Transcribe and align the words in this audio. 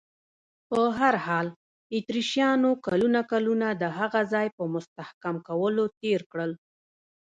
په 0.69 0.79
هر 0.99 1.15
حال، 1.25 1.47
اتریشیانو 1.97 2.69
کلونه 2.87 3.19
کلونه 3.31 3.67
د 3.81 3.83
هغه 3.97 4.21
ځای 4.33 4.47
په 4.57 4.63
مستحکم 4.73 5.35
کولو 5.47 5.83
تېر 6.01 6.21
کړل. 6.31 6.51